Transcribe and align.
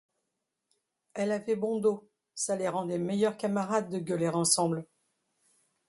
Elle 1.13 1.31
avait 1.31 1.55
bon 1.55 1.79
dos; 1.79 2.09
ça 2.33 2.55
les 2.55 2.67
rendait 2.67 2.97
meilleurs 2.97 3.37
camarades 3.37 3.91
de 3.91 3.99
gueuler 3.99 4.29
ensemble. 4.29 4.87